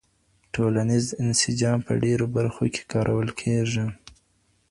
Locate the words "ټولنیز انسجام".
0.53-1.77